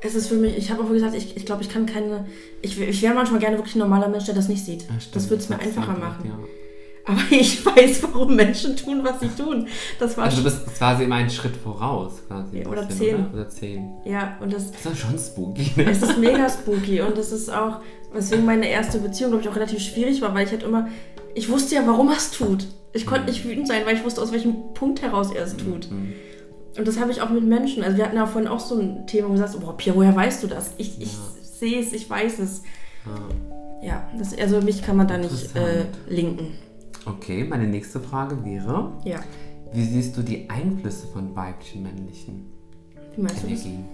[0.00, 2.26] Es ist für mich, ich habe auch gesagt, ich, ich glaube, ich kann keine,
[2.62, 4.82] ich, ich wäre manchmal gerne wirklich ein normaler Mensch, der das nicht sieht.
[4.82, 6.26] Ja, das würde es mir einfacher machen.
[6.26, 6.38] Ja.
[7.06, 9.68] Aber ich weiß, warum Menschen tun, was sie tun.
[9.98, 12.22] Das war also du bist quasi immer einen Schritt voraus.
[12.26, 13.16] Quasi oder zehn.
[13.16, 13.32] Oder?
[13.32, 13.90] oder zehn.
[14.04, 15.70] Ja, und das, das ist schon spooky.
[15.76, 15.90] Ne?
[15.90, 17.80] Es ist mega spooky und es ist auch,
[18.12, 20.88] weswegen meine erste Beziehung, glaube ich, auch relativ schwierig war, weil ich halt immer,
[21.34, 22.66] ich wusste ja, warum er es tut.
[22.92, 23.28] Ich konnte mhm.
[23.28, 25.90] nicht wütend sein, weil ich wusste, aus welchem Punkt heraus er es tut.
[25.90, 26.14] Mhm.
[26.76, 27.84] Und das habe ich auch mit Menschen.
[27.84, 30.14] Also wir hatten ja vorhin auch so ein Thema, wo du sagst, boah, Pia, woher
[30.14, 30.72] weißt du das?
[30.76, 31.18] Ich, ich ja.
[31.42, 32.62] sehe es, ich weiß es.
[33.82, 36.54] Ja, ja das, also mich kann man da nicht äh, linken.
[37.06, 39.20] Okay, meine nächste Frage wäre, ja.
[39.72, 42.54] wie siehst du die Einflüsse von weiblichen, männlichen
[43.14, 43.84] wie meinst Energien?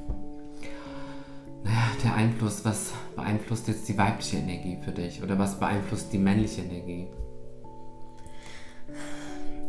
[1.63, 5.23] Naja, der Einfluss, was beeinflusst jetzt die weibliche Energie für dich?
[5.23, 7.07] Oder was beeinflusst die männliche Energie?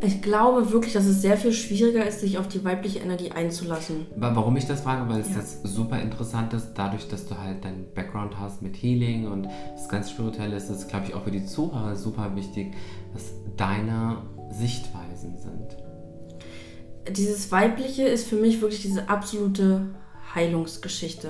[0.04, 4.08] Ich glaube wirklich, dass es sehr viel schwieriger ist, sich auf die weibliche Energie einzulassen.
[4.16, 5.38] Warum ich das frage, weil es Ja.
[5.38, 9.88] jetzt super interessant ist, dadurch, dass du halt deinen Background hast mit Healing und das
[9.90, 12.74] ganz Spirituelle ist es, glaube ich, auch für die Zuhörer super wichtig,
[13.14, 15.78] was deine Sichtweisen sind.
[17.16, 19.86] Dieses Weibliche ist für mich wirklich diese absolute
[20.34, 21.30] Heilungsgeschichte.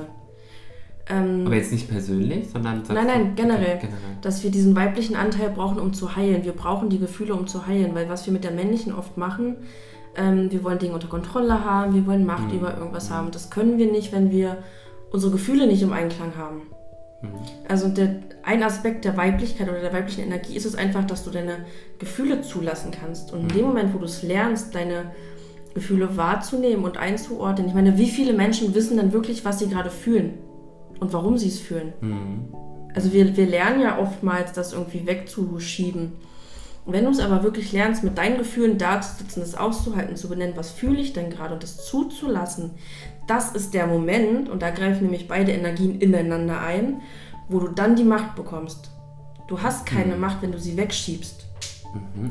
[1.11, 2.83] Ähm, Aber jetzt nicht persönlich, sondern...
[2.87, 3.77] Nein, nein, generell.
[3.79, 3.99] Generell.
[4.21, 6.43] dass wir diesen weiblichen Anteil brauchen, um zu heilen.
[6.45, 9.57] Wir brauchen die Gefühle, um zu heilen, weil was wir mit der männlichen oft machen,
[10.15, 12.59] ähm, wir wollen Dinge unter Kontrolle haben, wir wollen Macht Mhm.
[12.59, 13.31] über irgendwas haben.
[13.31, 14.57] Das können wir nicht, wenn wir
[15.11, 16.61] unsere Gefühle nicht im Einklang haben.
[17.21, 17.27] Mhm.
[17.67, 21.29] Also der, ein Aspekt der Weiblichkeit oder der weiblichen Energie ist es einfach, dass du
[21.31, 21.65] deine
[21.99, 23.33] Gefühle zulassen kannst.
[23.33, 23.51] Und in Mhm.
[23.53, 25.11] dem Moment, wo du es lernst, deine
[25.73, 29.89] Gefühle wahrzunehmen und einzuordnen, ich meine, wie viele Menschen wissen denn wirklich, was sie gerade
[29.89, 30.33] fühlen
[31.01, 31.93] und warum sie es fühlen?
[31.99, 32.53] Mhm.
[32.93, 36.13] Also wir, wir lernen ja oftmals, das irgendwie wegzuschieben.
[36.85, 40.15] Und wenn du es aber wirklich lernst, mit deinen Gefühlen da zu sitzen, das auszuhalten,
[40.15, 42.71] zu benennen, was fühle ich denn gerade und das zuzulassen,
[43.27, 47.01] das ist der Moment, und da greifen nämlich beide Energien ineinander ein,
[47.49, 48.91] wo du dann die Macht bekommst.
[49.47, 51.47] Du hast keine Macht, wenn du sie wegschiebst.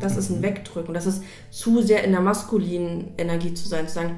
[0.01, 0.95] Das ist ein Wegdrücken.
[0.95, 4.17] Das ist zu sehr in der maskulinen Energie zu sein, zu sagen,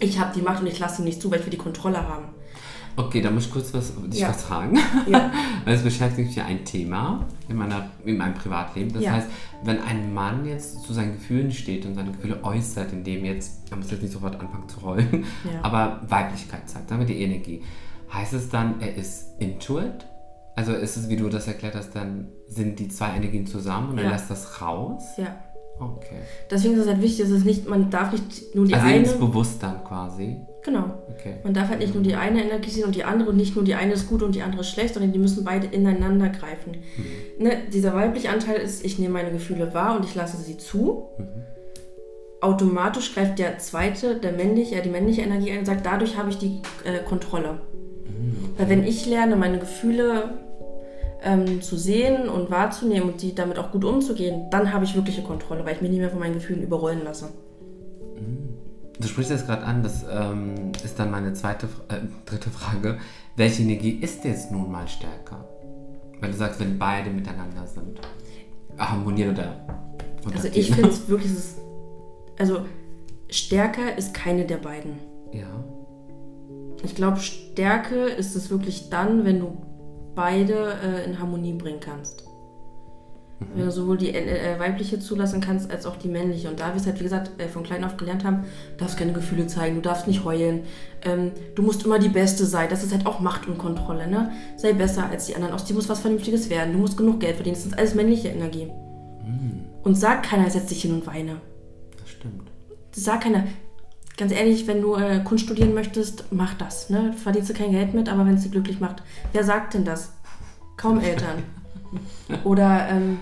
[0.00, 2.06] ich habe die Macht und ich lasse sie nicht zu, weil ich will die Kontrolle
[2.06, 2.26] haben.
[2.98, 4.30] Okay, da muss ich kurz was, dich Ja.
[4.30, 4.76] was fragen.
[5.06, 5.30] Ja.
[5.64, 8.92] Weil es beschäftigt mich ja ein Thema in, meiner, in meinem Privatleben.
[8.92, 9.12] Das Ja.
[9.12, 9.28] heißt,
[9.62, 13.76] wenn ein Mann jetzt zu seinen Gefühlen steht und seine Gefühle äußert, indem jetzt, er
[13.76, 14.80] muss jetzt nicht sofort anfangen zu
[15.44, 15.60] Ja.
[15.62, 17.62] aber Weiblichkeit zeigt, wir die Energie,
[18.12, 20.06] heißt es dann, er ist intuit?
[20.56, 23.98] Also ist es, wie du das erklärt hast, dann sind die zwei Energien zusammen und
[23.98, 25.04] er lässt das raus?
[25.16, 25.36] Ja.
[25.78, 26.16] Okay.
[26.50, 28.96] Deswegen ist es halt wichtig, dass es nicht, man darf nicht nur die also eine.
[28.98, 30.38] ins Bewusstsein quasi.
[30.68, 31.02] Genau.
[31.16, 31.36] Okay.
[31.44, 33.64] Man darf halt nicht nur die eine Energie sehen und die andere und nicht nur
[33.64, 36.76] die eine ist gut und die andere ist schlecht, sondern die müssen beide ineinander greifen.
[37.38, 41.08] Ne, dieser weibliche Anteil ist, ich nehme meine Gefühle wahr und ich lasse sie zu.
[42.42, 46.28] Automatisch greift der zweite, der männliche, ja, die männliche Energie ein und sagt, dadurch habe
[46.28, 47.62] ich die äh, Kontrolle.
[48.58, 50.34] Weil wenn ich lerne, meine Gefühle
[51.24, 55.22] ähm, zu sehen und wahrzunehmen und die damit auch gut umzugehen, dann habe ich wirkliche
[55.22, 57.30] Kontrolle, weil ich mich nicht mehr von meinen Gefühlen überrollen lasse.
[59.00, 62.98] Du sprichst jetzt gerade an, das ähm, ist dann meine zweite, äh, dritte Frage.
[63.36, 65.44] Welche Energie ist jetzt nun mal stärker?
[66.20, 68.00] Weil du sagst, wenn beide miteinander sind.
[68.76, 69.54] Harmonieren oder
[70.24, 70.54] Also untergehen.
[70.60, 71.32] ich finde es wirklich,
[72.38, 72.60] also
[73.30, 74.98] stärker ist keine der beiden.
[75.32, 75.46] Ja.
[76.82, 79.56] Ich glaube, Stärke ist es wirklich dann, wenn du
[80.14, 82.24] beide äh, in Harmonie bringen kannst.
[83.54, 86.48] Wenn du sowohl die äh, äh, weibliche zulassen kannst, als auch die männliche.
[86.48, 88.98] Und da wir es halt, wie gesagt, äh, von klein auf gelernt haben, du darfst
[88.98, 90.62] keine Gefühle zeigen, du darfst nicht heulen,
[91.02, 92.68] ähm, du musst immer die Beste sein.
[92.68, 94.32] Das ist halt auch Macht und Kontrolle, ne?
[94.56, 97.36] Sei besser als die anderen, aus dir muss was Vernünftiges werden, du musst genug Geld
[97.36, 98.68] verdienen, das ist alles männliche Energie.
[99.88, 101.40] Und sag keiner, setz dich hin und weine.
[101.98, 102.50] Das stimmt.
[102.92, 103.44] Sag keiner,
[104.18, 106.90] ganz ehrlich, wenn du äh, Kunst studieren möchtest, mach das.
[106.90, 107.14] Ne?
[107.14, 109.02] Verdienst du kein Geld mit, aber wenn es dir glücklich macht.
[109.32, 110.12] Wer sagt denn das?
[110.76, 111.42] Kaum Eltern.
[112.44, 113.18] Oder ähm,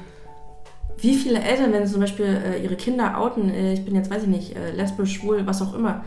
[0.98, 4.10] wie viele Eltern, wenn sie zum Beispiel äh, ihre Kinder outen, äh, ich bin jetzt,
[4.10, 6.04] weiß ich nicht, äh, lesbisch, schwul, was auch immer.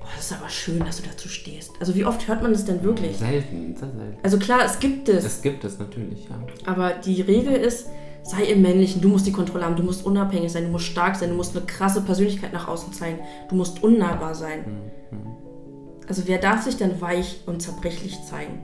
[0.00, 1.72] Boah, das ist aber schön, dass du dazu stehst.
[1.80, 3.16] Also wie oft hört man das denn wirklich?
[3.18, 4.18] Selten, sehr selten.
[4.22, 5.24] Also klar, es gibt es.
[5.24, 6.38] Das gibt es natürlich, ja.
[6.64, 7.88] Aber die Regel ist,
[8.22, 11.16] sei im Männlichen, du musst die Kontrolle haben, du musst unabhängig sein, du musst stark
[11.16, 14.64] sein, du musst eine krasse Persönlichkeit nach außen zeigen, du musst unnahbar sein.
[16.08, 18.60] Also wer darf sich denn weich und zerbrechlich zeigen?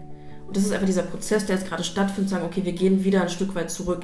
[0.53, 3.23] Und das ist einfach dieser Prozess, der jetzt gerade stattfindet, sagen, okay, wir gehen wieder
[3.23, 4.03] ein Stück weit zurück.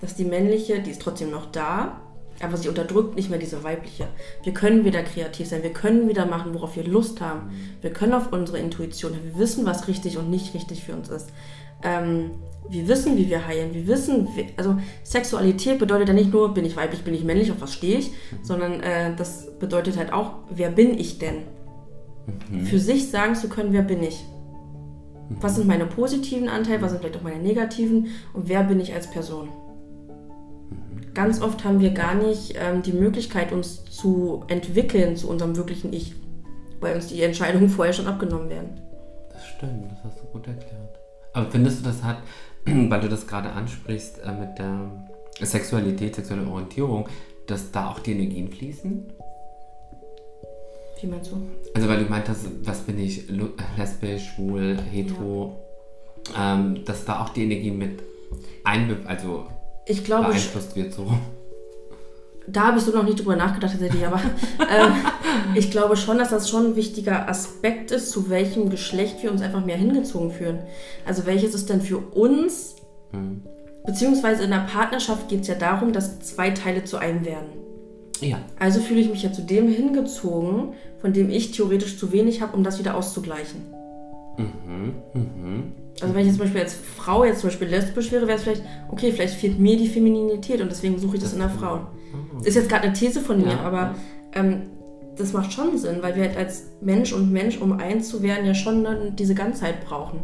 [0.00, 2.00] Dass die männliche, die ist trotzdem noch da,
[2.40, 4.06] aber sie unterdrückt nicht mehr diese weibliche.
[4.44, 7.50] Wir können wieder kreativ sein, wir können wieder machen, worauf wir Lust haben.
[7.80, 11.30] Wir können auf unsere Intuition, wir wissen, was richtig und nicht richtig für uns ist.
[11.82, 12.30] Ähm,
[12.68, 16.64] wir wissen, wie wir heilen, wir wissen, wie, also Sexualität bedeutet ja nicht nur, bin
[16.64, 20.34] ich weiblich, bin ich männlich, auf was stehe ich, sondern äh, das bedeutet halt auch,
[20.48, 21.42] wer bin ich denn?
[22.66, 24.24] Für sich sagen zu können, wer bin ich?
[25.30, 28.94] Was sind meine positiven Anteile, was sind vielleicht auch meine negativen und wer bin ich
[28.94, 29.48] als Person?
[31.14, 35.92] Ganz oft haben wir gar nicht ähm, die Möglichkeit, uns zu entwickeln zu unserem wirklichen
[35.92, 36.14] Ich,
[36.80, 38.80] weil uns die Entscheidungen vorher schon abgenommen werden.
[39.32, 40.98] Das stimmt, das hast du gut erklärt.
[41.32, 42.18] Aber findest du, das hat,
[42.64, 44.90] weil du das gerade ansprichst, äh, mit der
[45.40, 47.08] Sexualität, sexuelle Orientierung,
[47.46, 49.12] dass da auch die Energien fließen?
[51.00, 51.36] Wie meinst du?
[51.74, 53.28] Also weil du gemeint hast, was bin ich,
[53.76, 55.56] lesbisch, schwul, hetero,
[56.38, 58.02] ähm, dass da auch die Energie mit
[58.64, 59.46] einbe also
[59.86, 61.06] Ich glaube, beeinflusst wird so.
[62.46, 64.16] da habe ich so noch nicht drüber nachgedacht tatsächlich, aber
[64.58, 64.88] äh,
[65.58, 69.40] ich glaube schon, dass das schon ein wichtiger Aspekt ist, zu welchem Geschlecht wir uns
[69.42, 70.60] einfach mehr hingezogen fühlen.
[71.06, 72.74] Also welches ist denn für uns,
[73.12, 73.42] Mhm.
[73.86, 77.48] beziehungsweise in der Partnerschaft geht es ja darum, dass zwei Teile zu einem werden.
[78.20, 78.38] Ja.
[78.58, 82.56] Also fühle ich mich ja zu dem hingezogen, von dem ich theoretisch zu wenig habe,
[82.56, 83.62] um das wieder auszugleichen.
[84.36, 84.94] Mhm.
[85.14, 85.72] Mhm.
[86.00, 88.44] Also wenn ich jetzt zum Beispiel als Frau jetzt zum Beispiel lesbisch wäre, wäre es
[88.44, 91.80] vielleicht, okay, vielleicht fehlt mir die Femininität und deswegen suche ich das in der Frau.
[92.44, 93.96] Ist jetzt gerade eine These von mir, Ja, aber
[94.34, 94.62] ähm,
[95.16, 98.46] das macht schon Sinn, weil wir halt als Mensch und Mensch, um eins zu werden,
[98.46, 100.20] ja schon diese Ganzheit brauchen.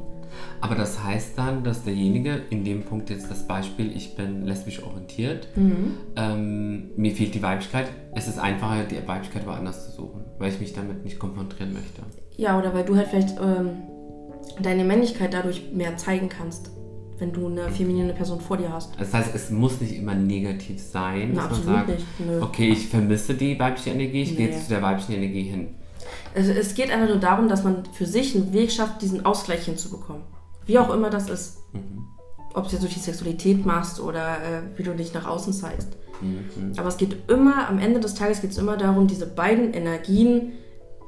[0.60, 4.82] Aber das heißt dann, dass derjenige, in dem Punkt jetzt das Beispiel, ich bin lesbisch
[4.82, 5.94] orientiert, Mhm.
[6.16, 10.60] ähm, mir fehlt die Weiblichkeit, es ist einfacher, die Weiblichkeit woanders zu suchen, weil ich
[10.60, 12.02] mich damit nicht konfrontieren möchte.
[12.36, 13.70] Ja, oder weil du halt vielleicht ähm,
[14.62, 16.70] deine Männlichkeit dadurch mehr zeigen kannst,
[17.18, 18.98] wenn du eine feminine Person vor dir hast.
[18.98, 22.04] Das heißt, es muss nicht immer negativ sein, Na, dass man sagt, nicht.
[22.40, 24.52] Okay, ich vermisse die weibliche Energie, ich gehe Nee.
[24.52, 25.68] jetzt zu der weiblichen Energie hin.
[26.34, 29.64] Also es geht einfach nur darum, dass man für sich einen Weg schafft, diesen Ausgleich
[29.64, 30.22] hinzubekommen.
[30.66, 31.58] Wie auch immer das ist.
[31.72, 32.06] Mhm.
[32.54, 35.96] Ob es jetzt durch die Sexualität machst oder äh, wie du dich nach außen zeigst.
[36.20, 36.72] Mhm.
[36.76, 40.52] Aber es geht immer, am Ende des Tages geht es immer darum, diese beiden Energien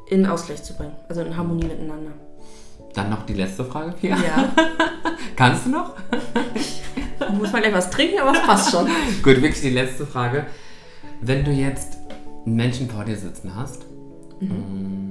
[0.09, 0.93] in Ausgleich zu bringen.
[1.09, 2.13] Also in Harmonie miteinander.
[2.95, 4.17] Dann noch die letzte Frage, Pia.
[4.17, 4.49] Ja.
[5.37, 5.95] Kannst du noch?
[7.39, 8.87] Muss man gleich was trinken, aber es passt schon.
[9.23, 10.47] Gut, wirklich die letzte Frage.
[11.21, 11.99] Wenn du jetzt
[12.45, 13.85] einen Menschen vor dir sitzen hast,
[14.41, 15.06] mm,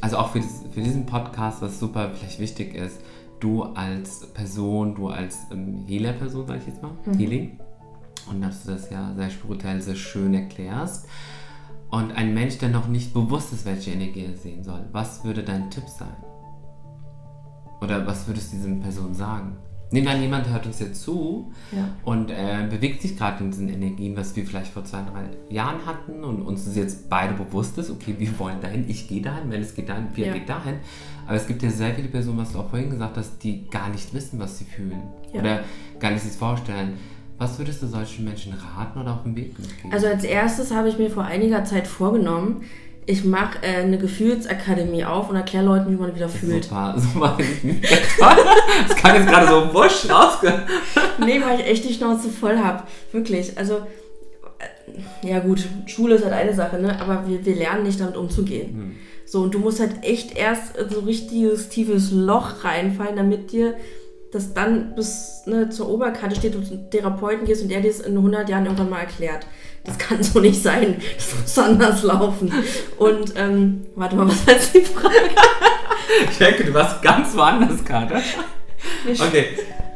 [0.00, 3.00] also auch für, für diesen Podcast, was super vielleicht wichtig ist,
[3.40, 7.58] du als Person, du als ähm, Healer-Person, sag ich jetzt mal, Healing,
[8.30, 11.06] und dass du das ja sehr spirituell, sehr schön erklärst,
[11.90, 15.42] und ein Mensch, der noch nicht bewusst ist, welche Energie er sehen soll, was würde
[15.42, 16.16] dein Tipp sein?
[17.80, 19.56] Oder was würdest du diesen Person sagen?
[19.92, 21.88] Nehmen wir an, jemand hört uns jetzt zu Ja.
[22.04, 25.84] und äh, bewegt sich gerade in diesen Energien, was wir vielleicht vor zwei, drei Jahren
[25.84, 29.50] hatten und uns ist jetzt beide bewusst ist, okay, wir wollen dahin, ich gehe dahin,
[29.50, 30.32] wenn es geht dahin, wir Ja.
[30.32, 30.74] geht dahin.
[31.26, 33.88] Aber es gibt ja sehr viele Personen, was du auch vorhin gesagt hast, die gar
[33.88, 35.40] nicht wissen, was sie fühlen Ja.
[35.40, 35.60] oder
[35.98, 36.92] gar nicht sich vorstellen.
[37.38, 39.92] Was würdest du solchen Menschen raten oder auf den Weg mitgeben?
[39.92, 42.62] Also als erstes habe ich mir vor einiger Zeit vorgenommen,
[43.10, 46.64] ich mache äh, eine Gefühlsakademie auf und erkläre Leuten, wie man wieder fühlt.
[46.64, 47.36] Super, super.
[48.86, 50.62] Das kam jetzt gerade so wusch rausge...
[51.18, 52.84] Nee, weil ich echt die Schnauze voll habe.
[53.12, 53.58] Wirklich.
[53.58, 53.82] Also,
[54.58, 56.98] äh, ja gut, Schule ist halt eine Sache, ne?
[56.98, 58.96] aber wir, wir lernen nicht damit umzugehen.
[59.26, 63.74] So, und du musst halt echt erst in so richtiges tiefes Loch reinfallen, damit dir
[64.32, 68.00] das dann bis ne, zur Oberkante steht und zum Therapeuten gehst und der dir es
[68.00, 69.46] in 100 Jahren irgendwann mal erklärt.
[69.90, 70.96] Das kann so nicht sein.
[71.16, 72.52] Das muss anders laufen.
[72.98, 75.14] Und, ähm, warte mal, was war jetzt die Frage?
[76.30, 78.20] Ich denke, du warst ganz woanders gerade.
[79.06, 79.46] Okay,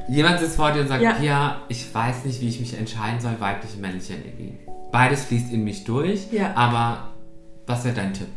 [0.09, 1.13] jemand sitzt vor dir und sagt, Ja.
[1.13, 4.59] Pia, ich weiß nicht, wie ich mich entscheiden soll, weibliche, männliche Energie.
[4.93, 6.53] Beides fließt in mich durch, Ja.
[6.55, 7.09] aber
[7.67, 8.29] was wäre dein Tipp?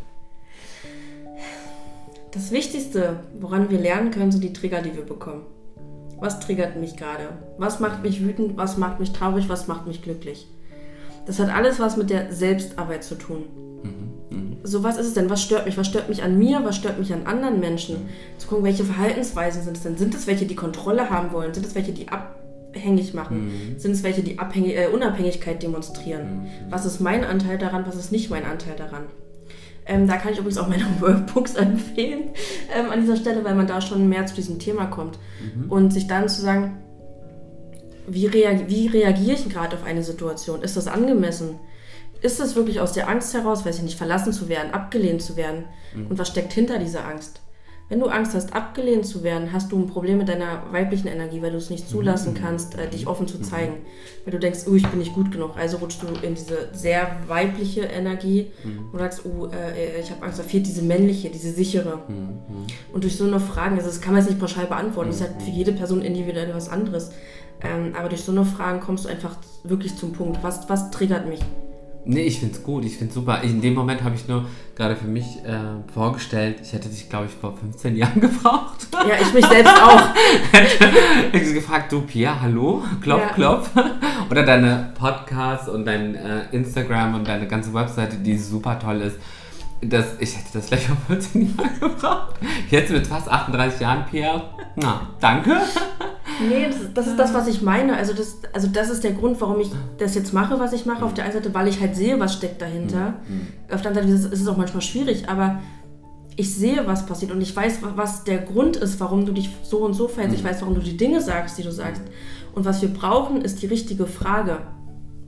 [2.32, 5.43] Das Wichtigste, woran wir lernen können, sind die Trigger, die wir bekommen.
[6.20, 7.30] Was triggert mich gerade?
[7.58, 8.58] Was macht mich wütend?
[8.58, 9.50] Was macht mich traurig?
[9.50, 10.48] Was macht mich glücklich?
[11.28, 13.44] Das hat alles was mit der Selbstarbeit zu tun.
[14.63, 15.30] So, was ist es denn?
[15.30, 15.78] Was stört mich?
[15.78, 16.60] Was stört mich an mir?
[16.63, 18.10] Was stört mich an anderen Menschen?
[18.38, 19.98] Zu gucken, welche Verhaltensweisen sind es denn?
[19.98, 21.54] Sind es welche, die Kontrolle haben wollen?
[21.54, 23.76] Sind es welche, die abhängig machen?
[23.78, 26.48] Sind es welche, die Abhängig äh, Unabhängigkeit demonstrieren?
[26.70, 27.86] Was ist mein Anteil daran?
[27.88, 29.04] Was ist nicht mein Anteil daran?
[29.86, 32.32] Ähm, da kann ich übrigens auch meine Workbooks empfehlen
[32.78, 35.18] ähm, an dieser Stelle, weil man da schon mehr zu diesem Thema kommt.
[35.70, 36.78] Und sich dann zu sagen,
[38.08, 40.62] wie, reag wie reagiere ich gerade auf eine Situation?
[40.62, 41.60] Ist das angemessen?
[42.22, 45.36] Ist das wirklich aus der Angst heraus, weiß ich nicht, verlassen zu werden, abgelehnt zu
[45.38, 45.65] werden?
[46.10, 47.41] Und was steckt hinter dieser Angst?
[47.89, 51.41] Wenn du Angst hast, abgelehnt zu werden, hast du ein Problem mit deiner weiblichen Energie,
[51.41, 53.76] weil du es nicht zulassen kannst, äh, dich offen zu zeigen.
[54.26, 55.52] Weil du denkst, oh, ich bin nicht gut genug.
[55.58, 58.52] Also rutschst du in diese sehr weibliche Energie
[58.91, 62.00] und sagst, oh, äh, ich habe Angst, da fehlt diese männliche, diese sichere.
[62.91, 65.28] Und durch so eine Fragen, also das kann man jetzt nicht pauschal beantworten, das ist
[65.28, 67.12] halt für jede Person individuell was anderes.
[67.63, 70.43] Ähm, aber durch so eine Fragen kommst du einfach wirklich zum Punkt.
[70.43, 71.39] Was, was triggert mich?
[72.05, 73.41] Nee, ich find's gut, ich find's super.
[73.41, 77.25] In dem Moment habe ich nur gerade für mich äh, vorgestellt, ich hätte dich, glaube
[77.25, 78.88] ich, vor 15 Jahren gebraucht.
[78.93, 80.01] Ja, ich mich selbst auch.
[81.33, 83.33] ich habe gefragt, du Pia, hallo, klopf, Ja.
[83.33, 83.69] klopf.
[84.31, 89.17] Oder deine Podcasts und dein äh, Instagram und deine ganze Webseite, die super toll ist.
[89.81, 92.36] Das, ich hätte das gleich vor 14 Jahren gebraucht.
[92.69, 94.41] Jetzt mit fast 38 Jahren, Pia,
[94.75, 95.57] na, danke.
[96.39, 97.95] Nee, das, das ist das, was ich meine.
[97.97, 101.04] Also das, also das ist der Grund, warum ich das jetzt mache, was ich mache.
[101.04, 103.15] Auf der einen Seite, weil ich halt sehe, was steckt dahinter.
[103.71, 105.60] Auf der anderen Seite ist es- auch manchmal schwierig, aber
[106.36, 109.50] ich sehe, was passiert und ich weiß, wa- was der Grund ist, warum du dich
[109.63, 110.38] so und so verhältst.
[110.38, 112.04] Ich weiß, warum du die Dinge sagst, die du sagst.
[112.54, 114.60] Und was wir brauchen, ist die richtige Frage,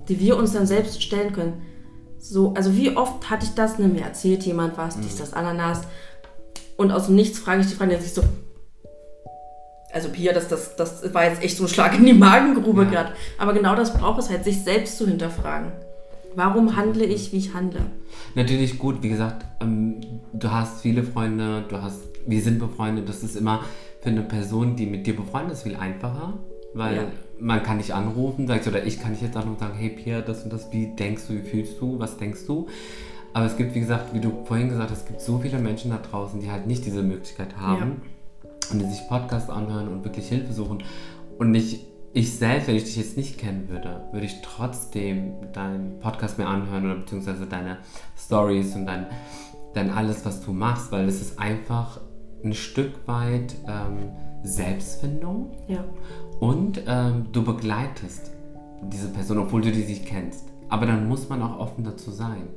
[0.07, 1.53] die wir uns dann selbst stellen können.
[2.21, 5.81] so, also wie oft hatte ich das, ne, mir erzählt jemand was, dies, das, Ananas.
[6.77, 8.21] Und aus dem Nichts frage ich die Freundin, sich so,
[9.93, 12.89] also Pia, das, das, das war jetzt echt so ein Schlag in die Magengrube Ja.
[12.89, 13.11] gerade.
[13.37, 15.71] Aber genau das braucht es halt, sich selbst zu hinterfragen.
[16.35, 17.81] Warum handle ich, wie ich handle?
[18.35, 19.99] Natürlich gut, wie gesagt, ähm,
[20.33, 23.61] du hast viele Freunde, du hast, wir sind befreundet, das ist immer
[24.01, 26.33] für eine Person, die mit dir befreundet ist, viel einfacher,
[26.73, 27.03] weil Ja.
[27.39, 30.21] man kann dich anrufen, sagst oder ich kann dich jetzt anrufen und sagen, hey Pia,
[30.21, 32.67] das und das, wie denkst du, wie fühlst du, was denkst du?
[33.33, 35.91] Aber es gibt, wie gesagt, wie du vorhin gesagt hast, es gibt so viele Menschen
[35.91, 38.01] da draußen, die halt nicht diese Möglichkeit haben
[38.71, 40.83] und die sich Podcasts anhören und wirklich Hilfe suchen.
[41.37, 45.99] Und nicht, ich selbst, wenn ich dich jetzt nicht kennen würde, würde ich trotzdem deinen
[45.99, 47.77] Podcast mir anhören oder beziehungsweise deine
[48.17, 49.07] Stories und dein,
[49.73, 51.99] dein alles, was du machst, weil es ist einfach
[52.43, 54.11] ein Stück weit ähm,
[54.43, 55.83] Selbstfindung Ja.
[56.39, 58.31] und ähm, du begleitest
[58.81, 60.45] diese Person, obwohl du die nicht kennst.
[60.69, 62.47] Aber dann muss man auch offen dazu sein,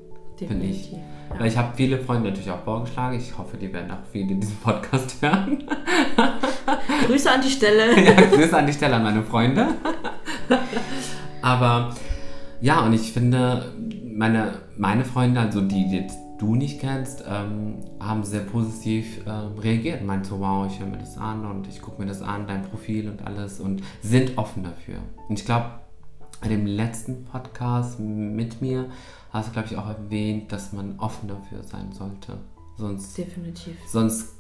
[0.47, 0.93] finde ich.
[0.93, 0.99] Ja.
[1.39, 3.17] Weil ich habe viele Freunde natürlich auch vorgeschlagen.
[3.17, 5.65] Ich hoffe, die werden auch viele diesen Podcast hören.
[7.07, 8.01] Grüße an die Stelle.
[8.05, 9.69] ja, Grüße an die Stelle an meine Freunde.
[11.41, 11.95] Aber
[12.61, 13.73] ja, und ich finde,
[14.15, 19.59] meine, meine Freunde, also die, die jetzt du nicht kennst, ähm, haben sehr positiv ähm,
[19.59, 20.05] reagiert.
[20.05, 22.63] Meinten so, wow, ich höre mir das an und ich gucke mir das an, dein
[22.63, 24.97] Profil und alles und sind offen dafür.
[25.29, 25.67] Und ich glaube,
[26.43, 28.91] bei dem letzten Podcast mit mir
[29.31, 32.37] hast du, glaube ich, auch erwähnt, dass man offen dafür sein sollte.
[32.77, 33.77] Sonst, Definitiv.
[33.87, 34.35] sonst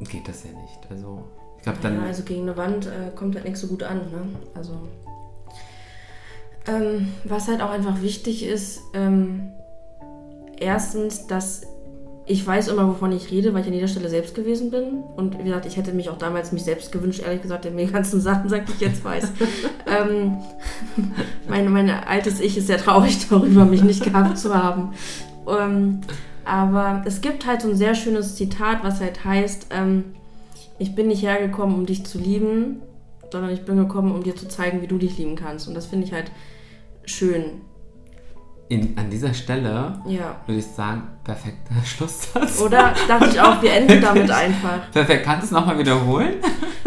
[0.00, 0.90] geht das ja nicht.
[0.90, 1.24] Also,
[1.58, 1.96] ich glaube, dann.
[1.96, 3.98] ja, also gegen eine Wand äh, kommt halt nicht so gut an.
[4.10, 4.24] Ne?
[4.54, 4.88] Also,
[6.66, 9.50] ähm, was halt auch einfach wichtig ist, ähm,
[10.58, 11.66] erstens, dass
[12.24, 15.02] ich weiß immer, wovon ich rede, weil ich an jeder Stelle selbst gewesen bin.
[15.16, 17.86] Und wie gesagt, ich hätte mich auch damals mich selbst gewünscht, ehrlich gesagt, der mir
[17.86, 19.24] die ganzen Sachen sagt, die ich jetzt weiß.
[19.86, 20.38] ähm,
[21.48, 24.92] mein, mein altes Ich ist sehr traurig darüber, mich nicht gehabt zu haben.
[25.48, 26.00] Ähm,
[26.44, 30.04] aber es gibt halt so ein sehr schönes Zitat, was halt heißt, ähm,
[30.78, 32.82] ich bin nicht hergekommen, um dich zu lieben,
[33.30, 35.66] sondern ich bin gekommen, um dir zu zeigen, wie du dich lieben kannst.
[35.66, 36.30] Und das finde ich halt
[37.04, 37.62] schön.
[38.68, 40.36] In, an dieser Stelle Ja.
[40.46, 42.60] würde ich sagen, perfekter Schlusssatz.
[42.60, 44.90] Oder dachte ich auch, wir enden damit einfach.
[44.92, 46.34] Perfekt, kannst du es nochmal wiederholen?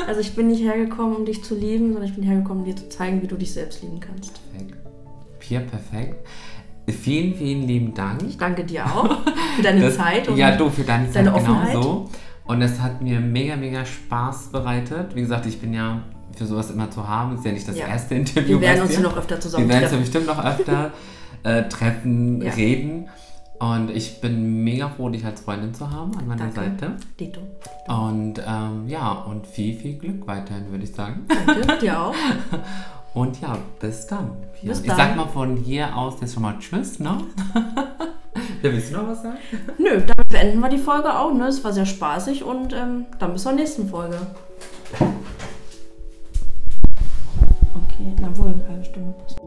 [0.07, 2.75] Also ich bin nicht hergekommen, um dich zu lieben, sondern ich bin hergekommen, um dir
[2.75, 4.39] zu zeigen, wie du dich selbst lieben kannst.
[4.51, 4.77] Perfekt.
[5.39, 6.27] Pia, perfekt.
[6.87, 8.21] Vielen, vielen lieben Dank.
[8.21, 9.17] Ich danke dir auch
[9.55, 11.71] für deine Das- Zeit und ja, du für deine Zeit deine Offenheit.
[11.71, 12.07] genauso.
[12.45, 15.15] Und es hat mir mega, mega Spaß bereitet.
[15.15, 16.03] Wie gesagt, ich bin ja
[16.37, 17.33] für sowas immer zu haben.
[17.33, 17.87] Ist ja nicht das Ja.
[17.87, 18.59] erste Interview.
[18.59, 18.99] wir werden uns ja.
[18.99, 20.91] noch öfter Wir zusammen werden uns ja bestimmt noch öfter
[21.45, 22.51] äh, treffen, Ja.
[22.53, 23.07] reden.
[23.57, 26.55] Und ich bin mega froh, dich als Freundin zu haben an meiner Danke.
[26.55, 26.91] Seite.
[27.17, 27.39] Dito.
[27.87, 31.25] Und ähm, ja, und viel, viel Glück weiterhin, würde ich sagen.
[31.29, 32.15] Danke, dir auch.
[33.13, 34.31] Und ja, bis dann.
[34.61, 34.97] Bis Ich dann.
[34.97, 37.17] sag mal von hier aus jetzt schon mal Tschüss, ne?
[37.55, 39.37] ja, willst du noch was sagen?
[39.77, 41.33] Nö, damit beenden wir die Folge auch.
[41.33, 41.47] Ne?
[41.47, 44.17] Es war sehr spaßig und ähm, dann bis zur nächsten Folge.
[47.73, 49.39] Okay, na wohl, eine halbe Stunde passt.